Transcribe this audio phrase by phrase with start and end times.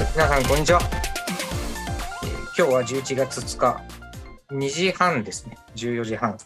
[0.00, 0.80] い、皆さん、こんにちは。
[2.56, 3.82] 今日は11月2日、
[4.54, 5.58] 2時半ですね。
[5.76, 6.38] 14時半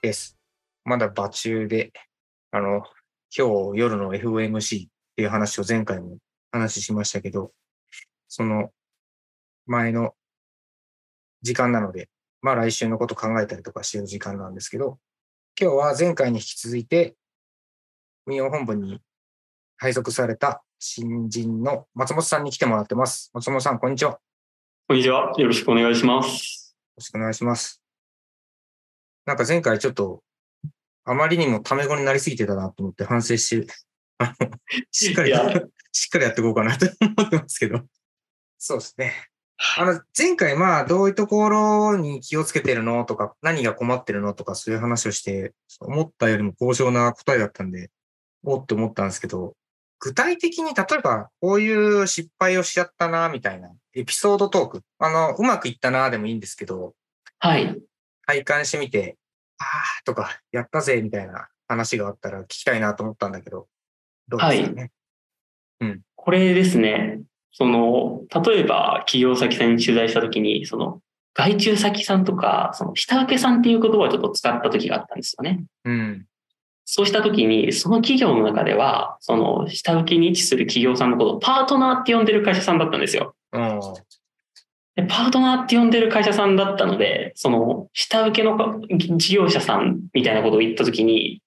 [0.00, 0.38] です。
[0.84, 1.92] まだ場中で、
[2.52, 2.84] あの、
[3.36, 6.18] 今日夜の FOMC っていう話を前回も
[6.52, 7.52] 話しましたけど、
[8.28, 8.70] その
[9.66, 10.14] 前の
[11.42, 12.08] 時間なので、
[12.42, 14.98] まあ来週のこと考えたりとかしてる時間なんですけど、
[15.60, 17.16] 今日は前回に引き続いて、
[18.26, 19.00] 運用本部に
[19.78, 23.30] 配属された新人の松本さんに来てもらってます。
[23.34, 24.12] 松本さん、こんにちは。
[24.12, 24.20] よ
[24.88, 25.30] こんにちは。
[25.36, 26.74] よろしくお願いします。
[26.96, 27.82] ろしくお願いします。
[29.26, 30.22] なんか前回ちょっと、
[31.04, 33.74] あまりにもタメ語になりすぎてたなと思って反省して、
[34.16, 34.50] あの、
[34.90, 35.34] しっかり
[35.92, 37.82] しっかりやっていこうかなと思ってますけど。
[38.56, 39.12] そうですね。
[39.76, 47.90] あの、前回まあ、どういうところに気をつけてるのとか、何が困ってるのとか、そういう話をして、思ったよりも高尚な答えだったんで、
[48.42, 49.54] おって思ったんですけど、
[50.00, 54.82] 具体的に、例えば、こういう失敗をしちゃったな、みたいな、エピソードトーク。
[54.98, 56.94] あの、うまくいったな、でもいいんですけど、
[57.38, 57.78] はい。
[58.26, 59.16] 体感してみて、
[59.58, 63.68] ああ、とか、やったぜ、みたいな話があったら聞きたいなと思ったんだけど、
[64.28, 64.90] どうですかね？
[66.16, 67.22] これですね。
[67.52, 71.00] その、例えば企業先さんに取材したときに、その、
[71.34, 75.64] 外注先さんとか、その、下請けさんっていう言葉をちょっと使った時があったんですよね。
[75.84, 76.26] うん。
[76.92, 83.36] そうしたときに、その企業の中では、その、下請けに位置する企業さんのことをパートナーって呼んでる会社さんだったんですよ。
[83.52, 83.80] うん。
[84.96, 88.74] でパートナーって呼んでる会社さんだったので、その、下請けのか
[89.18, 91.40] 事業者さんみたいなことを言ったときに、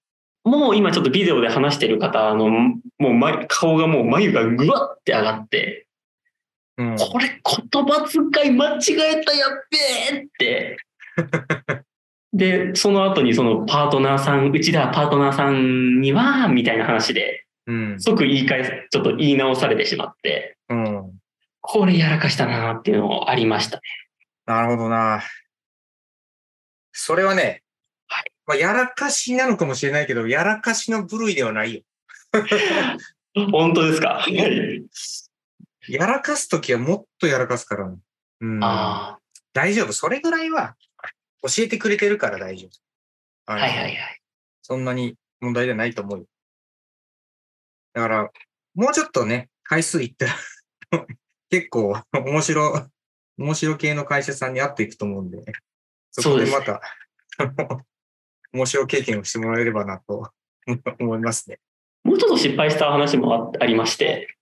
[0.46, 5.88] もう今ちょっとビデオで話してる方の、もうま顔がもう眉がぐわって上がって、
[6.78, 6.96] うん。
[6.96, 8.80] これ言葉遣い間違
[9.18, 9.78] えたやっべ
[10.16, 10.78] えって。
[12.34, 18.02] で、その後にそのパートナーさん、うちではパートナーさんには、みたいな話で、うん。
[18.02, 21.13] 即言い返す、ちょっと言い直されてしまって、うん。
[21.62, 23.84] これやらかしたなっていうのありましたね。
[24.46, 25.22] なるほどな。
[26.91, 27.63] それはね、
[28.08, 31.81] はいまあ、やらかしなのかもしれないけど、やらかしの部類ではないよ。
[33.52, 34.19] 本当ですか？
[34.19, 34.85] はい
[35.88, 37.94] やらかすときはもっとやらかすから。
[38.41, 38.63] うん。
[38.63, 39.19] あ
[39.53, 39.94] 大丈夫。
[39.94, 40.75] それぐらいは
[41.44, 43.52] 教えてくれてるから大丈夫。
[43.52, 44.22] はいはいはい。
[44.62, 46.26] そんなに問題じゃないと思うよ。
[47.94, 48.31] だから、
[48.76, 50.34] もうちょっとね、回数いったら、
[51.50, 52.88] 結構面白、
[53.38, 55.44] 面白系の会社さんに会っていくと思うんで、
[56.12, 56.82] そこでまた、
[57.38, 57.82] あ の
[58.53, 60.32] 面白経験をしてもらえればなと
[61.00, 61.59] 思いますね。
[62.03, 64.38] もうちょっと失敗した話もあありまして、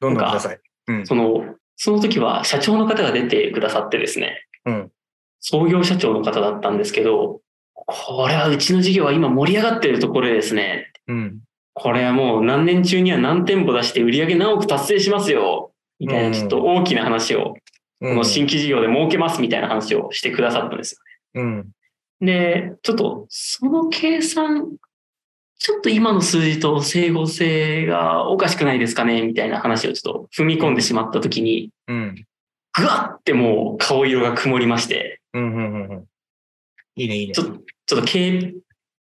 [0.00, 0.60] どんどんください。
[0.88, 1.06] うん。
[1.06, 4.92] その、その時は社長の方が出てくださってですね、うん。
[5.50, 7.40] 創業社長の方だったんですけど、
[7.72, 11.40] これはうちの事業は今盛り上がってるところでですね、うん。
[11.72, 17.60] これはもう何年中には何店舗出して売り上げ何億達成しますよ、みたいなちょっと大きな話を、こ
[18.02, 21.00] うんの新規事業で儲けますみたいな話をしてくださったんです
[21.34, 21.42] よ。
[21.42, 21.70] うん。
[22.20, 24.76] で、ちょっとその計算、
[25.58, 29.22] ちょっと今の数字と整合性がおかしくないですかね？
[29.22, 32.26] みたいな話をちょっと踏み込んでしまった時に、うん。
[32.76, 35.54] ぐわってもう顔色が曇りまして、うん。
[35.54, 35.74] うん。
[35.74, 35.90] うん。
[35.90, 36.04] うん。
[36.96, 37.44] いいね、いいねちょ。
[37.44, 38.54] ちょっと K、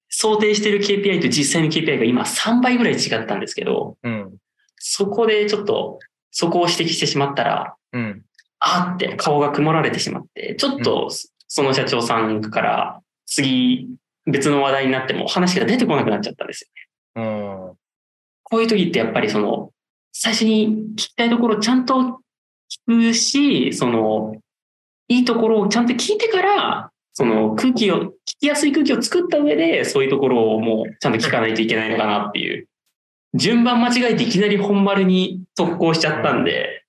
[0.09, 4.37] 想定してる KPI と実際の KPI が今3倍ぐらい違ったんですけど、うん。
[4.77, 5.99] そこでちょっと
[6.31, 8.25] そこを指摘してしまったら、うん。
[8.59, 11.09] あーって顔が曇られてしまって、ちょっと
[11.49, 13.89] その社長さんから次
[14.27, 16.71] 別の話題になっても話が出てこなくなっちゃったんです
[17.17, 17.23] よ。
[17.23, 17.77] うん。
[18.43, 19.71] こういう時ってやっぱりその、
[20.13, 22.21] 最初に聞きたいところをちゃんと
[22.89, 24.35] 聞くし、その、
[25.17, 32.69] いいところをちゃんと聞いてから、その空気を、聞きやすい空気を作った上で、そういうところをもうちゃんと聞かないといけないのかなっていう。
[33.35, 36.85] 順番間違えていきなり本丸に特攻しちゃったんで、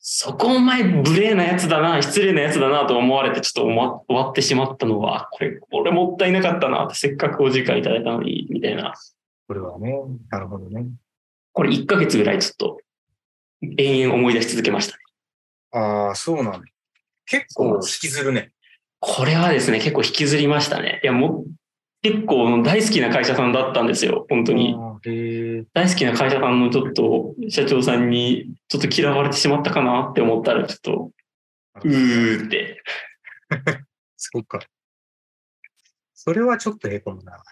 [0.00, 8.94] そこお前無礼なやつだな、失礼なやつだなと思われてちょっと終わ終わってしまったのは、これ、これもったいなかったなって、せっかくお時間いただいたのに、みたいな。
[9.46, 9.94] これはね、
[10.30, 10.86] なるほどね。
[11.52, 12.78] これ1ヶ月ぐらいちょっと、
[13.76, 15.02] 延々思い出し続けましたね。
[15.72, 16.60] ああ、そうなんだ。
[17.26, 18.52] 結構引きずるね。
[18.98, 21.00] これはですね、結構引きずりましたね。
[21.02, 21.44] いや、もう、
[22.02, 24.74] 結構大好きな会社さんだったんですよ、本当に。
[25.72, 31.10] 大好きな会社さんのちょっと、社長さんに、ちょっと嫌われてしまったかなって思ったら、ちょっと、
[31.84, 32.82] うーって。
[34.16, 34.60] そうか。
[36.14, 37.42] それはちょっとへこむな。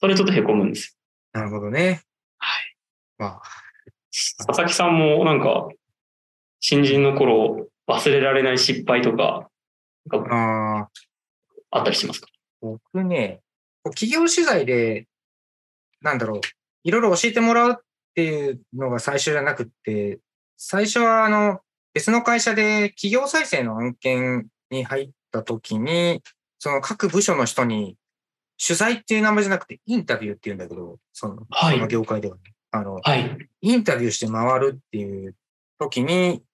[0.00, 0.96] それちょっと凹むんです
[1.32, 2.02] なるほどね。
[2.38, 2.76] はい。
[3.18, 3.42] まあ、
[4.46, 5.68] 佐々木さんもなんか、
[6.62, 9.50] 新人の頃、忘れられない失敗とか、
[10.10, 10.88] あ
[11.80, 12.28] ったりしますか？
[12.60, 13.40] 僕ね、
[13.84, 15.08] 企業取材で、
[16.00, 16.40] なんだろう、
[16.84, 17.74] いろいろ教えてもらうっ
[18.14, 20.20] ていうのが最初じゃなくって、
[20.56, 21.58] 最初は、あの、
[21.94, 26.22] 別の会社で企業再生の案件に入った時に、
[26.60, 27.96] その各部署の人に、
[28.64, 32.42] 取材っていう名前じゃなくて、インタビューっていうんだけど、その、はいその業界ではね。
[32.70, 33.36] あの、はい。
[33.60, 35.34] インタビューして回るっていう
[35.80, 36.44] 時に、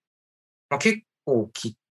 [0.71, 1.51] まあ、結構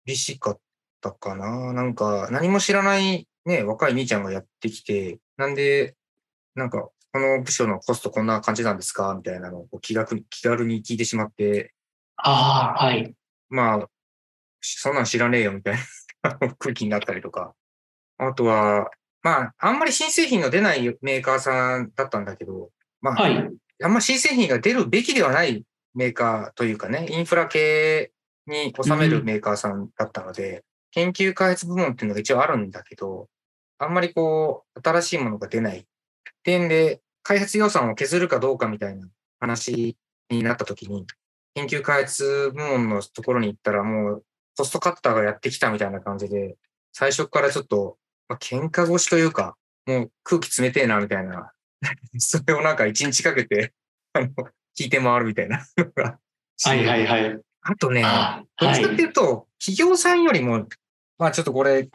[0.05, 0.59] 厳しかっ
[1.01, 1.73] たかな。
[1.73, 5.95] なんか、何も知らないね、若い兄ちゃんがやってきて、なんで、
[6.55, 9.13] なんか、この部署のコストこんな感じなんですか？
[9.15, 11.73] みたいなのを気楽に気軽に聞いてしまって、
[12.15, 13.13] ああ、はい。
[13.49, 13.89] まあ、
[14.61, 15.75] そんなん知らねえよみたい
[16.23, 17.53] な 空気になったりとか。
[18.17, 18.91] あとは、
[19.23, 22.69] まあ、あんまり新製品の出ないメーカーさんだったんだけど、
[23.01, 23.49] まあ、はい。
[23.83, 25.65] あんま新製品が出るべきではない
[25.95, 28.11] メーカーというかね、インフラ系
[28.51, 33.27] に収めるメーカーさんだったので、研究開発部門っていうのが一応あるんだけど、
[33.79, 35.87] あんまりこう、新しいものが出ない
[36.43, 39.07] 点で、開発予算を削るかどうかみたいな
[39.39, 39.95] 話
[40.29, 41.05] になった時に、
[41.55, 44.25] 研究開発部門のところに行ったらもう、
[44.57, 46.57] コストカッターがやってきたみたいな感じで、
[46.93, 49.55] 最初からちょっと、まあ、喧嘩腰というか、
[49.85, 51.51] もう空気冷てえなみたいな、
[52.17, 53.73] それをなんか一日かけて、
[54.13, 54.27] あの、
[54.77, 56.19] 聞いて回るみたいなのが。
[56.63, 57.41] はいはいはい。
[57.61, 58.03] あとね。
[58.57, 60.67] どっちかっていうと、企業さんよりも、
[61.17, 61.89] まあちょっとこれ、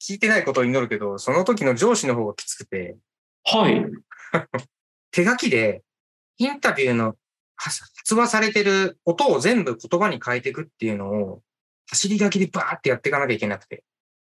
[0.00, 2.96] 聞いてないことを祈るけど、その時の上司の方がきつくて、
[3.44, 3.84] はい。
[5.10, 5.82] 手書きで、
[6.38, 7.14] インタビューのは
[7.56, 11.42] 発話されてる音を全部言葉に変えていくっていうのを、
[11.88, 13.84] 走り書きでバーってやっていかなきゃいけなくて。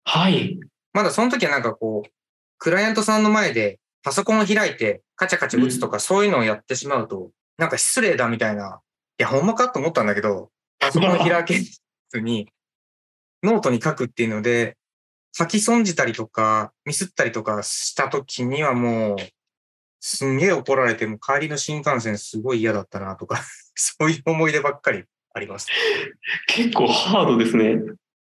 [0.03, 0.59] はい。
[0.93, 2.09] まだその時はなんかこう、
[2.57, 8.81] クライアントさんの前でパソコンを開いてカチャカチャ打つとかそういうのをやってしまうと、なんか失礼だみたいな。
[9.17, 12.49] いや、ほんまかと思ったんだけど、パソコンを開けずに
[13.43, 14.77] ノートに書くっていうので、
[15.31, 19.17] 書き損じたりとか、ミスったりとかした時にはもう、
[19.99, 23.41] すんげえ怒られて、もう帰りの新幹線すごい嫌だったなとか、
[23.75, 25.03] そういう思い出ばっかり
[25.33, 25.67] あります。
[26.47, 27.75] 結構ハードですね。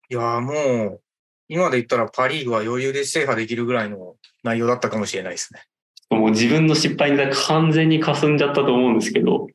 [0.09, 1.01] いやーもう、
[1.47, 5.63] 今で言ったらパリーグは余裕で制覇できるぐらいの内容だったかもしれないですね。
[6.09, 9.47] もう自分の失敗に完全に霞んじゃったと思うんですけど、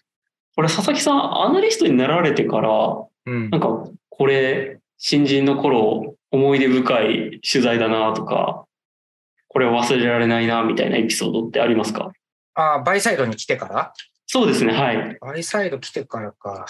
[0.55, 2.71] これ佐々木さん、アナリストになられてから、
[3.27, 3.61] うんなん。
[3.61, 8.65] かこれ、新人の頃、思い出深い取材だなとか、
[9.49, 12.13] これは忘れられないなみたいなエピソードってありますか？
[12.55, 13.93] あーバイサイドに来てから？
[14.27, 15.19] そうですね、はい。
[15.21, 16.67] バイサイド来てからか。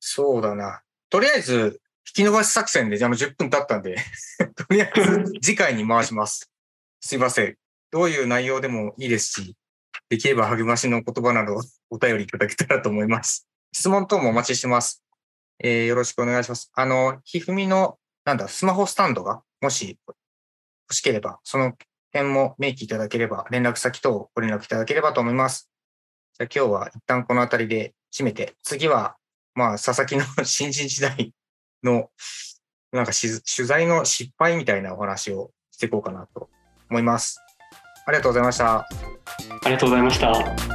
[0.00, 0.82] そうだな。
[1.10, 3.96] とりあえず、引き伸ばし作戦で、じゃあもう10分経ったんで、
[4.56, 6.50] とりあえず次回に回します。
[7.00, 7.56] すいません。
[7.90, 9.54] どういう内容でもいいですし、
[10.14, 13.48] できれば励ましの言葉など お便りいただけたらと思います。
[13.72, 15.02] 質問等もお待ちしてます。
[15.58, 16.70] えーよろしくお願いします。
[16.74, 21.76] あの、ひふみの、なんだ、スマホスタンドが、もし欲しければ、その
[22.12, 25.68] 辺も明記いただければ、連絡先等ご連絡いただければと思います。
[26.38, 29.16] じゃあ今日は一旦この辺りで締めて、次は、
[29.54, 31.32] まあ、佐々木の 新人時代
[31.82, 32.10] の、
[32.92, 36.48] なんかし取材の失敗みたいなお話をしていこうかなと
[36.90, 37.40] 思います。
[38.06, 39.13] ありがとうございました。
[39.64, 40.74] ありがとうございました。